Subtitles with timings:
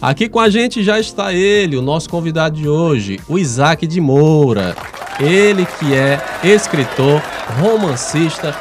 [0.00, 4.00] Aqui com a gente já está ele, o nosso convidado de hoje, o Isaac de
[4.00, 4.76] Moura.
[5.18, 7.20] Ele que é escritor,
[7.60, 8.54] romancista,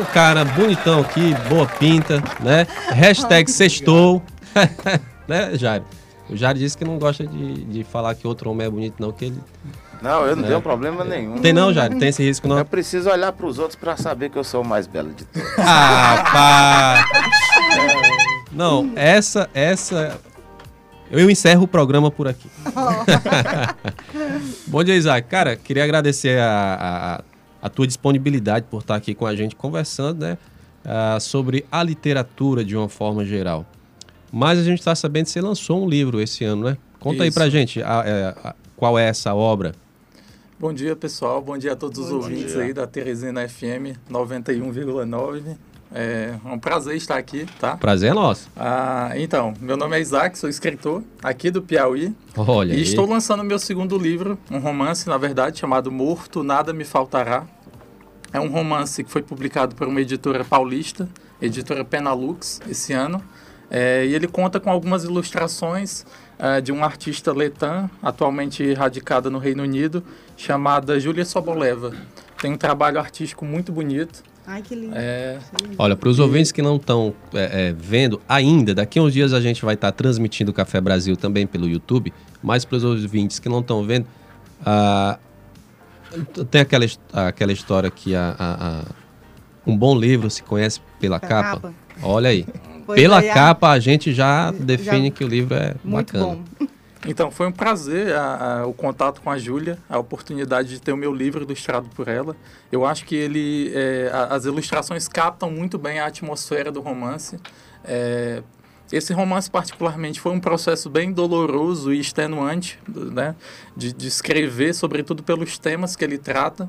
[0.00, 2.66] um cara bonitão aqui, boa pinta, né?
[2.88, 4.22] Hashtag sextou.
[5.28, 5.82] né, Jair?
[6.30, 9.12] O Jair disse que não gosta de, de falar que outro homem é bonito, não,
[9.12, 9.38] que ele.
[10.00, 10.46] Não, eu não É.
[10.48, 11.38] tenho problema nenhum.
[11.38, 11.94] Tem não, Jair?
[11.98, 12.56] Tem esse risco, não?
[12.56, 15.26] Eu preciso olhar para os outros para saber que eu sou o mais belo de
[15.26, 15.48] todos.
[15.58, 17.06] Ah, pá!
[18.50, 20.18] Não, essa, essa.
[21.12, 22.48] Eu encerro o programa por aqui.
[24.66, 25.28] Bom dia, Isaac.
[25.28, 27.22] Cara, queria agradecer a,
[27.62, 30.38] a, a tua disponibilidade por estar aqui com a gente conversando, né?
[30.84, 33.66] ah, sobre a literatura de uma forma geral.
[34.32, 36.76] Mas a gente está sabendo que você lançou um livro esse ano, né?
[36.98, 37.38] Conta aí Isso.
[37.38, 39.74] pra gente a- é, a- qual é essa obra.
[40.58, 41.42] Bom dia, pessoal.
[41.42, 42.62] Bom dia a todos os ouvintes dia.
[42.62, 45.56] aí da Teresina FM 91,9.
[45.94, 47.76] É um prazer estar aqui, tá?
[47.76, 48.48] Prazer é nosso.
[48.56, 52.82] Ah, então, meu nome é Isaac, sou escritor aqui do Piauí Olha e aí.
[52.82, 57.44] estou lançando meu segundo livro, um romance, na verdade, chamado Morto, Nada Me Faltará.
[58.32, 61.06] É um romance que foi publicado por uma editora paulista,
[61.40, 63.22] editora Penalux, esse ano.
[63.70, 66.04] É, e ele conta com algumas ilustrações
[66.38, 70.02] é, de uma artista letã, atualmente radicada no Reino Unido,
[70.36, 71.92] chamada Júlia Soboleva.
[72.40, 74.22] Tem um trabalho artístico muito bonito.
[74.46, 74.94] Ai, que lindo.
[74.96, 75.38] É,
[75.78, 77.14] Olha, para os ouvintes que não estão
[77.76, 81.46] vendo ainda, daqui a uns dias a gente vai estar transmitindo o Café Brasil também
[81.46, 82.12] pelo YouTube,
[82.42, 84.06] mas para os ouvintes que não estão vendo,
[84.66, 85.18] ah,
[86.50, 88.84] tem aquela, aquela história que a, a- a-
[89.66, 91.60] um bom livro se conhece pela Pela capa.
[91.60, 91.74] capa.
[92.02, 92.44] Olha aí.
[92.84, 96.24] Pois pela é, a- capa a gente já define que o livro é Muito bacana.
[96.58, 96.66] bom.
[97.06, 100.92] Então, foi um prazer a- a- o contato com a Júlia, a oportunidade de ter
[100.92, 102.36] o meu livro ilustrado por ela.
[102.70, 107.40] Eu acho que ele, é, a- as ilustrações captam muito bem a atmosfera do romance.
[107.84, 108.42] É,
[108.92, 113.34] esse romance, particularmente, foi um processo bem doloroso e extenuante né,
[113.76, 116.68] de, de escrever, sobretudo pelos temas que ele trata.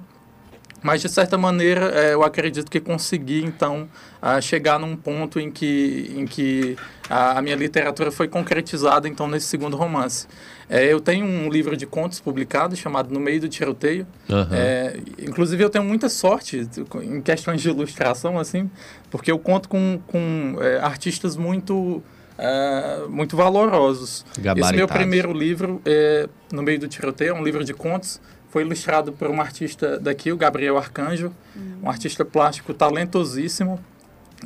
[0.83, 3.87] Mas, de certa maneira, é, eu acredito que consegui, então,
[4.21, 6.75] a chegar num ponto em que, em que
[7.09, 10.27] a, a minha literatura foi concretizada, então, nesse segundo romance.
[10.69, 14.05] É, eu tenho um livro de contos publicado chamado No Meio do Tiroteio.
[14.29, 14.49] Aham.
[14.51, 16.67] É, inclusive, eu tenho muita sorte
[17.01, 18.69] em questões de ilustração, assim,
[19.09, 22.03] porque eu conto com, com é, artistas muito...
[22.37, 24.25] é, muito valorosos.
[24.57, 28.19] Esse meu primeiro livro, é, No Meio do Tiroteio, é um livro de contos,
[28.53, 31.33] foi ilustrado por um artista daqui, o Gabriel Arcanjo,
[31.81, 33.79] um artista plástico talentosíssimo.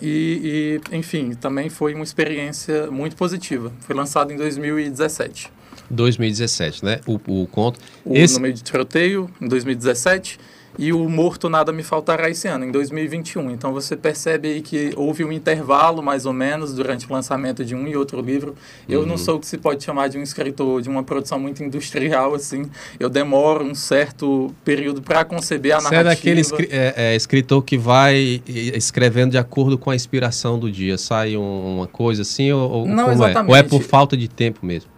[0.01, 3.69] E, e, enfim, também foi uma experiência muito positiva.
[3.81, 5.51] Foi lançado em 2017.
[5.89, 7.01] 2017, né?
[7.05, 7.79] O, o conto.
[8.05, 10.39] O Esse- No Meio de Tiroteio, em 2017.
[10.77, 13.49] E o Morto Nada Me Faltará esse ano, em 2021.
[13.51, 17.73] Então você percebe aí que houve um intervalo, mais ou menos, durante o lançamento de
[17.73, 18.53] um e outro livro.
[18.87, 19.05] Eu Uhum.
[19.07, 22.35] não sou o que se pode chamar de um escritor de uma produção muito industrial,
[22.35, 22.69] assim.
[22.99, 26.15] Eu demoro um certo período para conceber a Você é narrativa.
[26.15, 30.97] daquele escri- é, é, escritor que vai escrevendo de acordo com a inspiração do dia.
[30.97, 33.13] Sai um- uma coisa assim ou, ou Não como é?
[33.13, 33.49] exatamente.
[33.49, 34.89] Ou é por falta de tempo mesmo?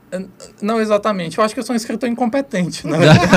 [0.62, 1.38] Não exatamente.
[1.38, 3.30] Eu acho que eu sou um escritor incompetente, na verdade.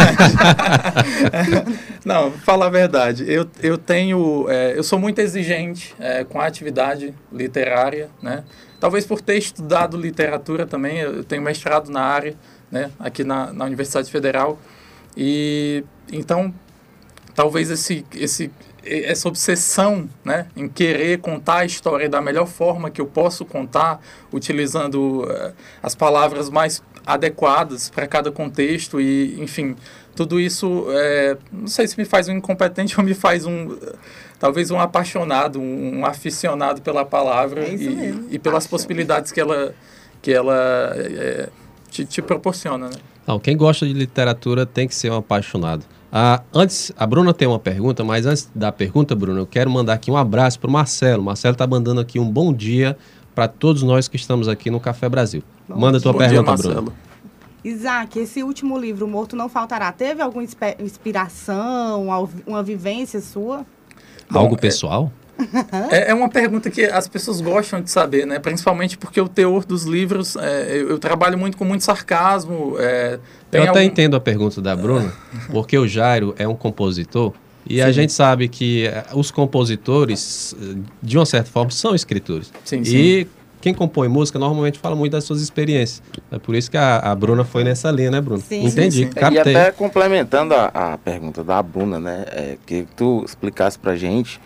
[2.05, 3.25] Não, fala a verdade.
[3.31, 4.47] Eu, eu tenho.
[4.49, 8.45] é, eu sou muito exigente é, com a atividade literária, né?
[8.81, 10.99] Talvez por ter estudado literatura também.
[10.99, 12.35] Eu tenho mestrado na área,
[12.71, 12.91] né?
[12.99, 14.59] Aqui na, na Universidade Federal.
[15.17, 16.53] E então
[17.35, 18.51] talvez esse, esse,
[18.85, 24.01] essa obsessão né, em querer contar a história da melhor forma que eu posso contar,
[24.33, 29.77] utilizando eh, as palavras mais adequadas para cada contexto e, enfim,
[30.15, 33.77] tudo isso, eh, não sei se me faz um incompetente ou me faz um,
[34.39, 38.71] talvez um apaixonado, um, um aficionado pela palavra É e, e pelas paixão.
[38.71, 39.75] possibilidades que ela,
[40.21, 41.49] que ela eh,
[41.91, 42.97] te, te proporciona, né?
[43.27, 45.85] Não, quem gosta de literatura tem que ser um apaixonado.
[46.15, 49.95] Ah, antes, a Bruna tem uma pergunta, mas antes da pergunta, Bruna, eu quero mandar
[49.95, 51.23] aqui um abraço para o Marcelo.
[51.23, 52.99] Marcelo está mandando aqui um bom dia
[53.35, 55.43] para todos nós que estamos aqui no Café Brasil.
[55.67, 56.75] Bom Manda a tua Bom pergunta, Marcelo.
[56.75, 56.93] Bruna.
[57.65, 60.45] Isaac, esse último livro, Morto Não Faltará, teve alguma
[60.79, 62.09] inspiração,
[62.47, 63.65] uma vivência sua?
[64.31, 65.11] Bom, Algo pessoal?
[65.19, 65.22] É,
[65.91, 68.39] é uma pergunta que as pessoas gostam de saber, né?
[68.39, 72.77] Principalmente porque o teor dos livros, é, eu, eu trabalho muito com muito sarcasmo.
[72.79, 73.19] É,
[73.51, 75.13] tem Eu até algum- entendo a pergunta da Bruna,
[75.51, 77.33] porque o Jairo é um compositor
[77.67, 77.93] e a Sim.
[77.93, 82.53] gente sabe que eh, os compositores, eh, de uma certa forma, são escritores.
[82.65, 83.27] Sim, E
[83.61, 86.03] quem compõe música normalmente fala muito das suas experiências.
[86.33, 88.43] É por isso que a, a Bruna foi nessa linha, né, Bruna?
[88.43, 89.33] Sim, Entendi, sim, sim.
[89.35, 92.25] E até complementando a, a pergunta da Bruna, né?
[92.33, 94.41] É, que tu explicasse pra gente.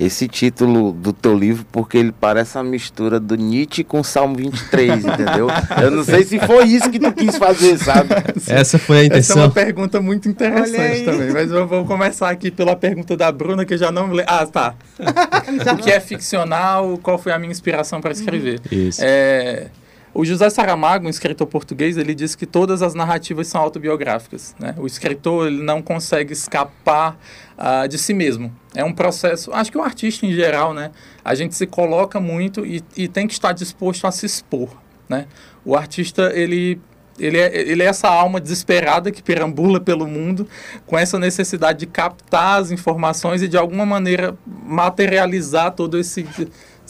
[0.00, 5.04] Esse título do teu livro porque ele parece uma mistura do Nietzsche com Salmo 23,
[5.04, 5.48] entendeu?
[5.80, 8.08] Eu não sei se foi isso que tu quis fazer, sabe?
[8.48, 9.36] Essa foi a Essa é intenção.
[9.36, 11.30] uma pergunta muito interessante também.
[11.30, 14.32] Mas eu vou começar aqui pela pergunta da Bruna, que eu já não me lembro.
[14.32, 14.74] Ah, tá.
[15.74, 16.98] o que é ficcional?
[17.02, 18.58] Qual foi a minha inspiração para escrever?
[18.72, 19.02] Isso.
[19.04, 19.66] É,
[20.12, 24.54] o José Saramago, um escritor português, ele diz que todas as narrativas são autobiográficas.
[24.58, 24.74] Né?
[24.76, 27.16] O escritor ele não consegue escapar
[27.56, 28.54] ah, de si mesmo.
[28.74, 29.52] É um processo.
[29.52, 30.90] Acho que o artista em geral, né?
[31.24, 34.70] A gente se coloca muito e, e tem que estar disposto a se expor.
[35.08, 35.26] Né?
[35.64, 36.80] O artista ele
[37.18, 40.48] ele é, ele é essa alma desesperada que perambula pelo mundo
[40.86, 46.26] com essa necessidade de captar as informações e de alguma maneira materializar todo esse,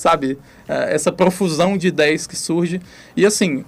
[0.01, 0.39] sabe,
[0.69, 2.81] eh, essa profusão de ideias que surge.
[3.17, 3.65] E assim,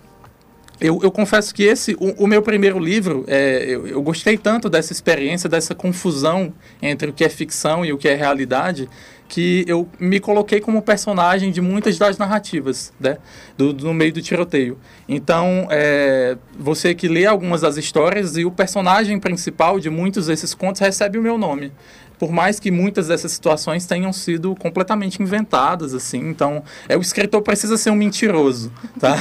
[0.81, 4.69] eu, eu confesso que esse, o, o meu primeiro livro, é, eu, eu gostei tanto
[4.69, 8.89] dessa experiência, dessa confusão entre o que é ficção e o que é realidade,
[9.29, 13.17] que eu me coloquei como personagem de muitas das narrativas, né,
[13.57, 14.77] do, do- no meio do tiroteio.
[15.09, 20.53] Então, é, você que lê algumas das histórias e o personagem principal de muitos desses
[20.53, 21.73] contos recebe o meu nome.
[22.23, 27.43] Por mais que muitas dessas situações tenham sido completamente inventadas, assim, então, é o escritor
[27.43, 29.17] precisa ser um mentiroso, tá?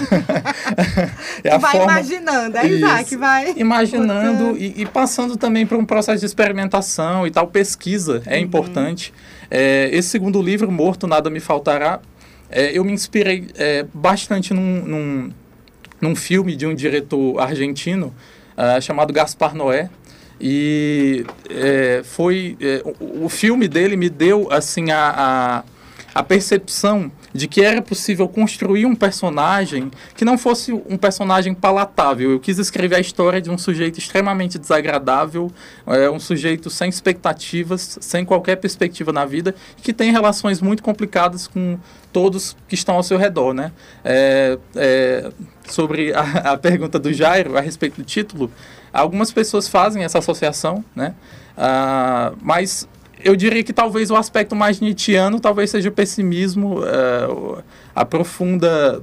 [1.43, 3.53] é a vai forma- imaginando, é Isaac, vai.
[3.57, 9.11] imaginando e, e passando também por um processo de experimentação e tal, pesquisa é importante.
[9.49, 12.01] É, esse segundo livro, Morto Nada Me Faltará,
[12.51, 15.33] é, eu me inspirei é, bastante num, num,
[15.99, 18.13] num filme de um diretor argentino
[18.55, 19.89] ah, chamado Gaspar Noé.
[20.43, 27.11] E é, foi é, o, o filme dele me deu assim a, a, a percepção
[27.33, 32.31] de que era possível construir um personagem que não fosse um personagem palatável.
[32.31, 35.51] Eu quis escrever a história de um sujeito extremamente desagradável,
[35.87, 41.47] é, um sujeito sem expectativas, sem qualquer perspectiva na vida, que tem relações muito complicadas
[41.47, 41.77] com
[42.11, 43.71] todos que estão ao seu redor, né?
[44.03, 45.31] É, é,
[45.67, 48.51] sobre a, a pergunta do Jairo a respeito do título,
[48.91, 51.15] algumas pessoas fazem essa associação, né?
[51.57, 52.87] Ah, mas
[53.23, 56.79] eu diria que talvez o aspecto mais nietzschiano talvez seja o pessimismo,
[57.29, 57.57] o-
[57.95, 59.01] a profunda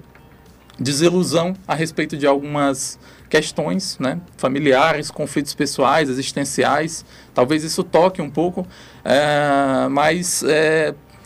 [0.78, 2.98] desilusão a respeito de algumas
[3.28, 7.04] questões né, familiares, conflitos pessoais, existenciais.
[7.34, 8.66] Talvez isso toque um pouco,
[9.04, 10.42] eh, mas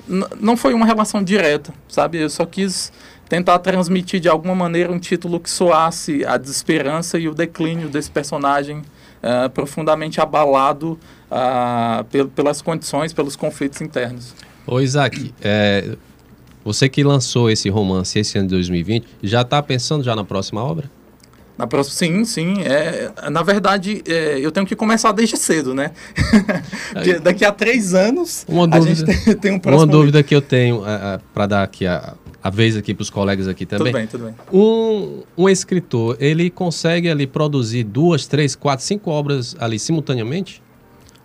[0.08, 2.18] n- não foi uma relação direta, sabe?
[2.18, 2.92] Eu só quis
[3.28, 8.10] tentar transmitir de alguma maneira um título que soasse a desesperança e o declínio desse
[8.10, 8.82] personagem
[9.22, 10.98] eh, profundamente abalado
[12.10, 14.34] pel- pelas condições, pelos conflitos internos.
[14.66, 15.96] Ô Isaac, é,
[16.64, 20.62] você que lançou esse romance esse ano de 2020, já está pensando já na próxima
[20.62, 20.90] obra?
[21.58, 22.62] Na próxima, sim, sim.
[22.62, 25.90] É, na verdade, é, eu tenho que começar desde cedo, né?
[27.22, 29.60] Daqui a três anos, Uma dúvida- tem, tem um.
[29.74, 30.82] Uma dúvida que eu tenho
[31.34, 33.92] para dar aqui a, a vez aqui para os colegas aqui Tudo também.
[33.92, 34.34] bem, tudo bem.
[34.52, 40.62] Um, um escritor, ele consegue ali produzir duas, três, quatro, cinco obras ali simultaneamente?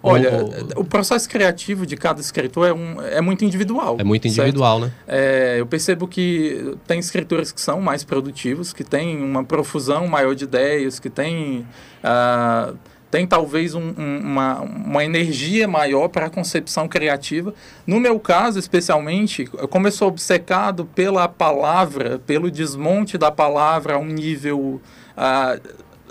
[0.04, 0.32] Olha,
[0.76, 3.98] Ou- o processo criativo de cada escritor é, um, é muito individual.
[4.00, 4.38] é muito certo?
[4.38, 4.92] individual, né?
[5.08, 10.36] É, eu percebo que tem escritores que são mais produtivos, que têm uma profusão maior
[10.36, 11.66] de ideias, que têm,
[12.04, 12.74] ah,
[13.10, 17.54] tem talvez um- um- uma, uma energia maior para a concepção criativa.
[17.86, 23.98] No meu caso, especialmente, como eu sou obcecado pela palavra, pelo desmonte da palavra a
[23.98, 24.82] um nível
[25.16, 25.58] ah,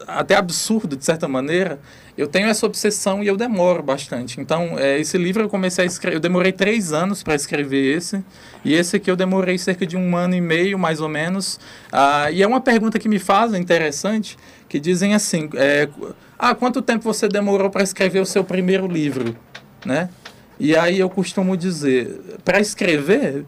[0.07, 1.81] até absurdo, de certa maneira,
[2.17, 4.41] eu tenho essa obsessão e eu demoro bastante.
[4.41, 8.25] Então, é, esse livro eu comecei a escrever, eu demorei três anos para escrever esse,
[8.65, 11.59] e esse aqui eu demorei cerca de um ano e meio, mais ou menos.
[11.93, 14.37] Ah, e é uma pergunta que me fazem interessante,
[14.69, 15.89] que dizem assim, é,
[16.39, 19.37] ah, quanto tempo você demorou para escrever o seu primeiro livro,
[19.85, 20.09] né?
[20.59, 23.45] E aí eu costumo dizer, para escrever,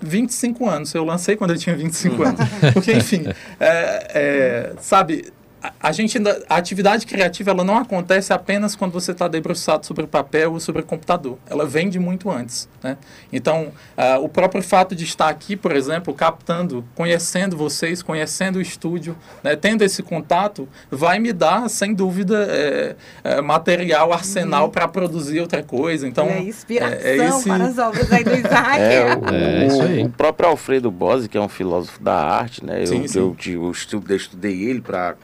[0.00, 0.94] 25 anos.
[0.94, 2.40] Eu lancei quando eu tinha 25 anos.
[2.72, 3.24] Porque, enfim,
[3.58, 9.12] é, é, sabe, a, a gente a atividade criativa ela não acontece apenas quando você
[9.12, 11.38] está debruçado sobre o papel ou sobre o computador.
[11.48, 12.68] Ela vem de muito antes.
[12.82, 12.96] Né?
[13.32, 18.60] Então, ah, o próprio fato de estar aqui, por exemplo, captando, conhecendo vocês, conhecendo o
[18.62, 24.86] estúdio, né, tendo esse contato, vai me dar, sem dúvida, é, é, material, arsenal para
[24.88, 26.06] produzir outra coisa.
[26.06, 28.80] Então, aí, inspiração é- é esse- para as obras aí do Isaac.
[28.80, 30.04] É, o, É, isso aí.
[30.04, 32.82] o próprio Alfredo Bose, que é um filósofo da arte, né?
[32.82, 33.18] Eu, Sim, sim.
[33.18, 35.16] eu, eu estudei, estudei ele para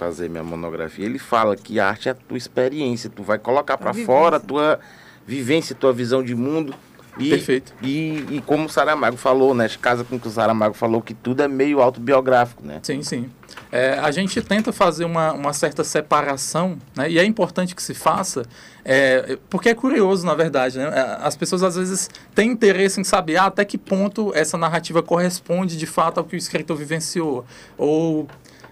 [0.00, 1.04] fazer minha monografia.
[1.04, 4.40] Ele fala que a arte é a tua experiência, tu vai colocar para fora a
[4.40, 4.80] tua
[5.26, 6.74] vivência, tua visão de mundo.
[7.18, 7.74] E, Perfeito.
[7.82, 9.68] E, e como o Saramago falou, né?
[9.82, 12.80] Casa com que o Saramago falou, que tudo é meio autobiográfico, né?
[12.82, 13.28] Sim, sim.
[13.70, 17.10] É, a gente tenta fazer uma, uma certa separação, né?
[17.10, 18.44] e é importante que se faça,
[18.84, 20.78] é, porque é curioso, na verdade.
[20.78, 20.84] Né?
[20.84, 25.02] É, as pessoas às vezes têm interesse em saber ah, até que ponto essa narrativa
[25.02, 27.44] corresponde de fato ao que o escritor vivenciou.
[27.76, 28.26] Ou,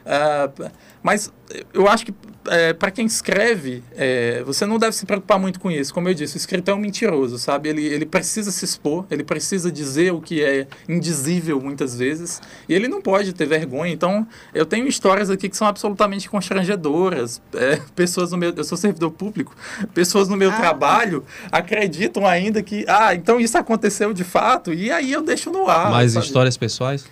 [0.09, 0.71] uh,
[1.03, 1.33] mas
[1.73, 2.15] eu acho que
[2.49, 5.93] é, para quem escreve, é, você não deve se preocupar muito com isso.
[5.93, 7.69] Como eu disse, o escritor é um mentiroso, sabe?
[7.69, 12.75] Ele, ele precisa se expor, ele precisa dizer o que é indizível muitas vezes, e
[12.75, 13.93] ele não pode ter vergonha.
[13.93, 17.41] Então, eu tenho histórias aqui que são absolutamente constrangedoras.
[17.55, 19.55] É, pessoas no meu, eu sou servidor público,
[19.95, 20.57] pessoas no meu ah.
[20.57, 25.69] trabalho acreditam ainda que, ah, então isso aconteceu de fato, e aí eu deixo no
[25.69, 25.91] ar.
[25.91, 27.05] Mais histórias pessoais?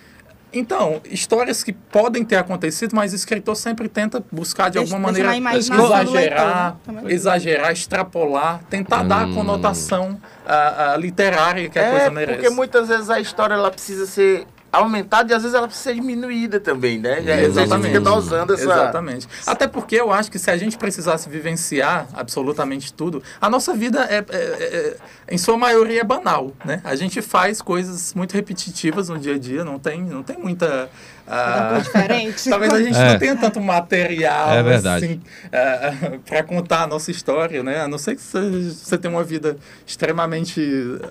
[0.53, 5.13] Então, histórias que podem ter acontecido, mas o escritor sempre tenta buscar de deixa, alguma
[5.13, 6.77] maneira exagerar,
[7.07, 9.09] exagerar, extrapolar, tentar hum.
[9.09, 12.39] dar a conotação a, a literária que a é, coisa merece.
[12.39, 15.95] Porque muitas vezes a história ela precisa ser aumentada e às vezes ela precisa ser
[15.95, 17.23] diminuída também, né?
[17.25, 17.87] É, exatamente.
[17.89, 18.63] fica dosando essa...
[18.63, 19.29] Exatamente.
[19.47, 24.05] Até porque eu acho que se a gente precisasse vivenciar absolutamente tudo, a nossa vida
[24.05, 24.97] é, é, é,
[25.31, 26.81] em sua maioria é banal, né?
[26.85, 30.91] A gente faz coisas muito repetitivas no dia a dia, não tem, não tem muita
[31.27, 32.49] ah, diferente.
[32.51, 33.13] Talvez a gente é.
[33.13, 37.81] não tenha tanto material é assim, uh, para contar a nossa história, né?
[37.81, 39.57] A não ser que você, você tenha uma vida
[39.87, 40.63] extremamente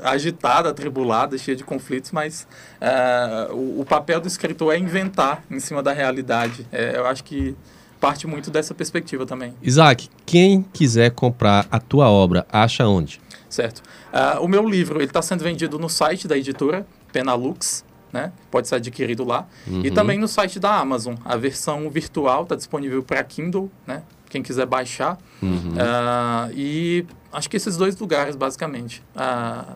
[0.03, 2.47] agitada, atribulada, cheia de conflitos, mas
[3.51, 6.65] o, o, papel do escritor é inventar em cima da realidade.
[6.71, 7.55] É, eu acho que
[7.99, 9.53] parte muito dessa perspectiva também.
[9.61, 13.19] Isaac, quem quiser comprar a tua obra, acha onde?
[13.49, 13.81] Certo.
[14.13, 17.83] Uh, o meu livro ele está sendo vendido no site da editora Penalux
[18.15, 18.31] né?
[18.49, 19.45] Pode ser adquirido lá.
[19.67, 19.81] Uhum.
[19.83, 21.15] E também no site da Amazon.
[21.25, 24.03] A versão virtual está disponível para Kindle, né?
[24.29, 25.17] Quem quiser baixar.
[25.43, 25.73] Uhum.
[25.73, 29.03] Uh, e acho que esses dois lugares, basicamente.
[29.13, 29.75] Uh,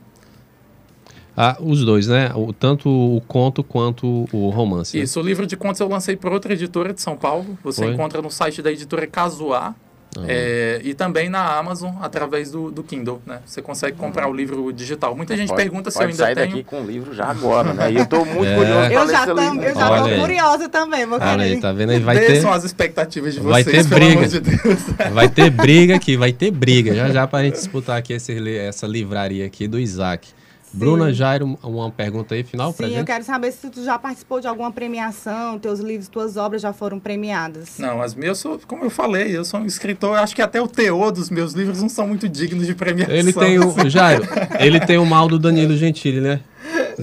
[1.36, 2.31] ah, os dois, né?
[2.34, 4.98] O, tanto o conto quanto o romance.
[4.98, 5.03] Né?
[5.03, 7.58] Isso, o livro de contos eu lancei por outra editora de São Paulo.
[7.62, 7.93] Você Foi?
[7.93, 9.75] encontra no site da editora Casuá,
[10.17, 10.25] Uhum.
[10.27, 13.41] É, e também na Amazon através do, do Kindle, né?
[13.45, 15.15] Você consegue comprar o livro digital.
[15.15, 16.47] Muita gente pode, pergunta se eu ainda sair tenho.
[16.47, 17.91] daqui com o livro já agora, né?
[17.91, 18.55] E eu estou muito é.
[18.55, 21.99] curioso eu já, tam, eu já tô curiosa também, vou Olha aí, tá vendo aí?
[21.99, 22.41] Vai ter...
[22.41, 24.27] são as expectativas de vai vocês, ter briga.
[24.27, 24.39] De
[25.13, 26.95] vai ter briga aqui, vai ter briga.
[26.95, 30.27] Já já pra gente disputar aqui esse, essa livraria aqui do Isaac.
[30.71, 32.95] Bruna Jairo, uma pergunta aí final para gente.
[32.95, 36.61] Sim, eu quero saber se tu já participou de alguma premiação, teus livros, tuas obras
[36.61, 37.77] já foram premiadas.
[37.79, 41.11] Não, as minhas, como eu falei, eu sou um escritor, acho que até o teor
[41.11, 43.15] dos meus livros não são muito dignos de premiação.
[43.15, 44.23] Ele tem o, Jairo,
[44.59, 46.39] ele tem o mal do Danilo Gentili, né?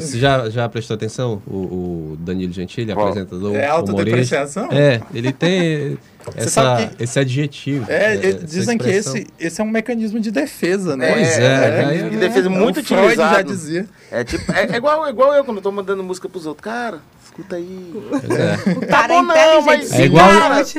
[0.01, 1.43] Você já, já prestou atenção?
[1.47, 3.57] O, o Danilo Gentili, Bom, apresentador.
[3.57, 4.69] É autodepreciação?
[4.71, 5.99] É, ele tem
[6.37, 7.91] essa, que, esse adjetivo.
[7.91, 11.13] É, é dizem que esse, esse é um mecanismo de defesa, né?
[11.13, 11.45] Pois é.
[11.45, 13.15] é, é de defesa muito utilizado.
[13.15, 13.87] Freud já dizia.
[14.11, 16.65] É, tipo, é, é, igual, é igual eu quando eu tô mandando música pros outros.
[16.65, 17.01] Cara,
[17.37, 17.93] escuta aí.
[18.31, 18.71] É.
[18.71, 20.29] O cara é não, mas é igual,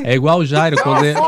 [0.04, 1.20] é igual o Jairo quando ele,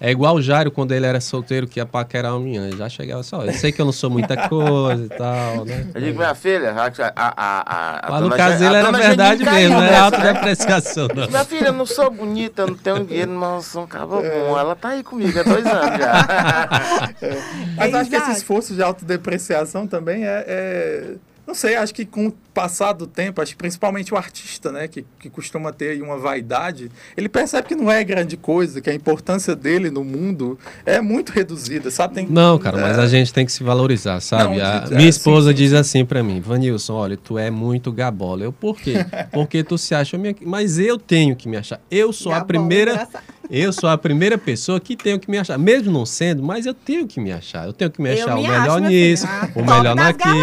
[0.00, 2.76] é igual o Jairo quando ele era solteiro que ia paquerar uma menina.
[2.76, 5.86] Já chegava só, eu sei que eu não sou muita coisa e tal, né?
[5.94, 9.76] Eu digo, minha filha, a, a, a, a Mas no caso dele era verdade mesmo,
[9.76, 11.08] não era autodepreciação.
[11.14, 11.26] Não.
[11.28, 14.58] Minha filha, eu não sou bonita, eu não tenho dinheiro, mas sou um cabo bom.
[14.58, 17.08] Ela tá aí comigo há dois anos já.
[17.76, 21.14] Mas acho que esse esforço de autodepreciação também é, é
[21.48, 24.86] não sei, acho que com o passar do tempo, acho que principalmente o artista, né,
[24.86, 28.94] que, que costuma ter uma vaidade, ele percebe que não é grande coisa, que a
[28.94, 32.16] importância dele no mundo é muito reduzida, sabe?
[32.16, 32.82] Tem, não, cara, é...
[32.82, 34.58] mas a gente tem que se valorizar, sabe?
[34.58, 37.50] Não, a, é, minha esposa sim, sim, diz assim para mim, Vanilson, olha, tu é
[37.50, 38.44] muito gabola.
[38.44, 38.96] Eu, por quê?
[39.32, 41.80] Porque tu se acha, mas eu tenho que me achar.
[41.90, 42.92] Eu sou gabola, a primeira...
[42.92, 45.58] Engraçado eu sou a primeira pessoa que tenho que me achar.
[45.58, 47.66] Mesmo não sendo, mas eu tenho que me achar.
[47.66, 50.34] Eu tenho que me achar me o melhor nisso, o melhor naquilo.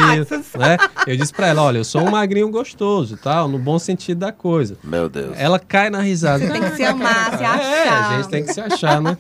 [0.58, 0.78] Né?
[1.06, 4.32] Eu disse pra ela, olha, eu sou um magrinho gostoso, tal, no bom sentido da
[4.32, 4.78] coisa.
[4.84, 5.36] Meu Deus.
[5.38, 6.48] Ela cai na risada.
[6.48, 7.62] Tem que se amar, se achar.
[7.62, 9.18] É, a gente tem que se achar, né?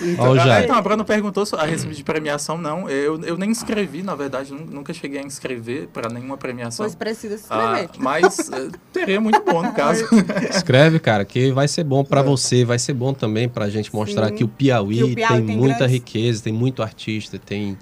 [0.00, 2.88] Então, oh, então a Bruna perguntou a respeito de premiação, não.
[2.88, 6.84] Eu, eu nem escrevi, na verdade, nunca cheguei a inscrever para nenhuma premiação.
[6.84, 7.88] Pois precisa escrever.
[7.92, 10.04] Ah, mas eh, teria muito bom no caso.
[10.50, 12.24] Escreve, cara, que vai ser bom para é.
[12.24, 14.34] você, vai ser bom também para a gente mostrar Sim.
[14.34, 15.94] que o Piauí, o Piauí tem, tem, muita grandes...
[15.94, 17.76] riqueza, tem muito artista, tem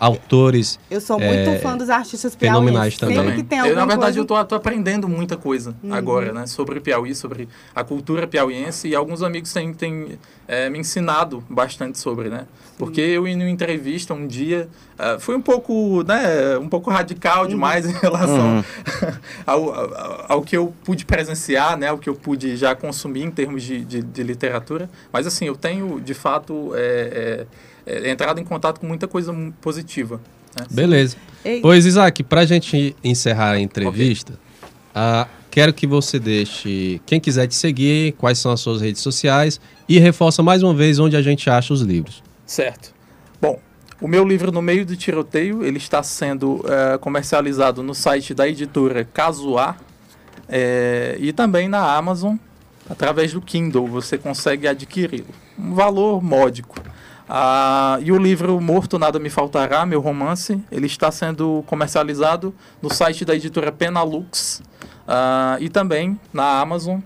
[0.00, 0.80] autores.
[0.90, 3.16] Eu sou muito é, fã dos artistas fenomenais também.
[3.16, 3.44] também.
[3.44, 4.18] Que eu, na verdade, coisa...
[4.20, 5.92] eu tô, tô, aprendendo muita coisa uhum.
[5.92, 6.46] agora, né?
[6.46, 10.18] Sobre o Piauí, sobre a cultura piauiense e alguns amigos têm, têm
[10.50, 12.44] é, me ensinado bastante sobre, né?
[12.76, 17.44] Porque eu em uma entrevista um dia uh, fui um pouco, né, um pouco radical
[17.44, 17.48] uhum.
[17.48, 17.92] demais uhum.
[17.92, 18.64] em relação uhum.
[19.46, 21.92] ao, ao, ao, que eu pude presenciar, né?
[21.92, 24.90] O que eu pude já consumir em termos de, de, de literatura.
[25.12, 27.46] Mas assim, eu tenho de fato é,
[27.86, 30.20] é, é, entrado em contato com muita coisa positiva.
[30.58, 30.66] né?
[30.68, 31.16] Beleza.
[31.44, 31.60] Ei.
[31.60, 34.32] Pois, Isaac, pra gente encerrar a entrevista,
[34.92, 39.60] ah, quero que você deixe quem quiser te seguir, quais são as suas redes sociais
[39.88, 42.22] e reforça mais uma vez onde a gente acha os livros.
[42.46, 42.94] Certo.
[43.40, 43.58] Bom,
[44.00, 48.48] o meu livro No Meio do Tiroteio, ele está sendo eh, comercializado no site da
[48.48, 49.78] editora Casuar
[50.48, 52.36] eh, e também na Amazon,
[52.88, 55.34] através do Kindle, você consegue adquiri-lo.
[55.58, 56.76] Um valor módico.
[57.28, 62.52] Ah, e o livro Morto Nada Me Faltará, meu romance, ele está sendo comercializado
[62.82, 64.62] no site da editora Penalux
[65.10, 67.00] ah, e também na Amazon,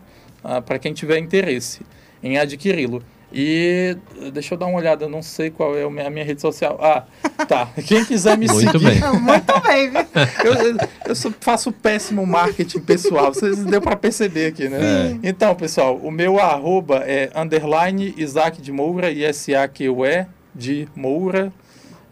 [0.67, 1.81] para quem tiver interesse
[2.23, 3.03] em adquiri-lo.
[3.37, 6.41] E eh, deixa eu dar uma olhada, eu não sei qual é a minha rede
[6.41, 6.79] social.
[6.81, 7.03] Ah,
[7.47, 7.69] tá.
[7.85, 9.01] Quem quiser me Muito seguir.
[9.01, 9.01] bem.
[9.21, 10.01] Muito bem, viu?
[10.45, 15.19] Eu, eu- sou- faço péssimo marketing pessoal, vocês deu para perceber aqui, né?
[15.21, 21.53] Então, pessoal, o meu arroba é underline Isaac de Moura, I-S-A-Q-U-E de Moura.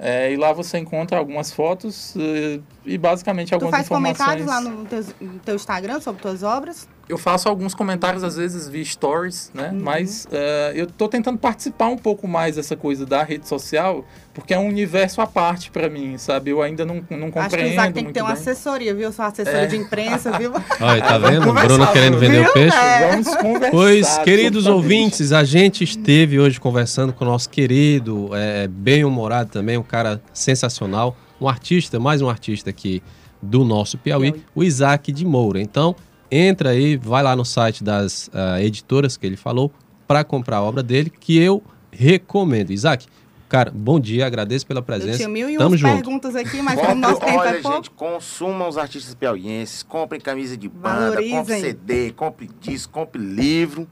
[0.05, 4.19] É, e lá você encontra algumas fotos eh, e basicamente Tu algumas faz informações.
[4.19, 6.89] comentários lá no teu, no teu Instagram sobre tuas obras?
[7.09, 9.71] Eu faço alguns comentários, às vezes, via stories, né?
[9.73, 9.81] Uhum.
[9.83, 14.55] Mas eh, eu tô tentando participar um pouco mais dessa coisa da rede social, porque
[14.55, 16.51] é um universo à parte para mim, sabe?
[16.51, 18.41] Eu ainda não, não compreendo Acho que o Isaac tem que ter uma bem.
[18.41, 19.05] assessoria, viu?
[19.05, 19.67] Eu sou assessora É.
[19.67, 20.53] de imprensa, viu?
[20.81, 21.45] Olha, tá vendo?
[21.47, 22.53] conversar, Bruno querendo vender o Viu?
[22.53, 22.77] peixe.
[22.77, 23.11] É.
[23.11, 23.71] Vamos conversar.
[23.71, 29.77] Pois, queridos ouvintes, a gente esteve hoje conversando com o nosso querido, é, bem-humorado também,
[29.77, 33.03] um cara sensacional, um artista, mais um artista aqui
[33.43, 34.45] do nosso Piauí, Piauí.
[34.55, 35.61] o Isaac de Moura.
[35.61, 35.97] Então,
[36.33, 39.71] entra aí, vai lá no site das ah, editoras que ele falou
[40.09, 42.71] para comprar a obra dele, que eu recomendo.
[42.71, 43.07] Isaac,
[43.51, 45.19] cara, bom dia, agradeço pela Eu presença.
[45.19, 45.95] tinha mil e Tamo junto.
[45.95, 47.77] perguntas aqui, mas como nosso tempo olha, é pouco.
[47.77, 51.37] gente, consumam os artistas piauienses, comprem camisa de banda, Valorizem.
[51.37, 53.87] compre CD, compre disco, compre livro,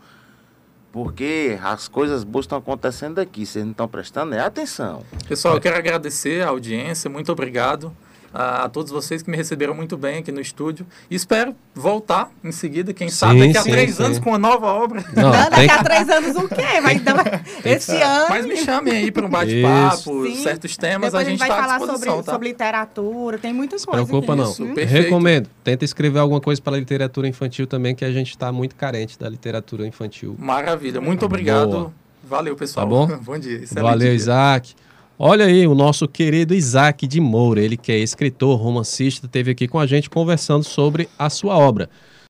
[0.90, 5.02] porque as coisas boas estão acontecendo aqui, vocês não estão prestando é atenção.
[5.28, 7.94] Pessoal, eu quero agradecer a audiência, muito obrigado
[8.32, 10.86] a, a todos vocês que me receberam muito bem aqui no estúdio.
[11.10, 14.02] E espero voltar em seguida, quem sabe, daqui a sim, três sim.
[14.04, 15.04] anos com uma nova obra.
[15.14, 16.80] Não, Não, daqui que- a três anos o quê?
[16.82, 17.16] Vai, então,
[17.64, 18.26] esse ano.
[18.28, 20.42] Mas me chamem aí para um bate-papo, Sim.
[20.42, 22.32] certos temas, Depois a gente vai à falar sobre, tá?
[22.32, 24.04] sobre literatura, tem muita Se coisa.
[24.06, 24.50] preocupa não.
[24.50, 25.04] Isso, perfeito.
[25.04, 25.48] Recomendo.
[25.64, 29.18] Tenta escrever alguma coisa para a literatura infantil também, que a gente está muito carente
[29.18, 30.36] da literatura infantil.
[30.38, 31.70] Maravilha, muito obrigado.
[31.70, 31.92] Boa.
[32.22, 32.86] Valeu, pessoal.
[32.86, 33.06] Tá bom?
[33.24, 33.56] bom dia.
[33.56, 34.14] excelente Valeu, dia.
[34.14, 34.74] Isaac.
[35.22, 39.68] Olha aí, o nosso querido Isaac de Moura, ele que é escritor, romancista, esteve aqui
[39.68, 41.90] com a gente conversando sobre a sua obra.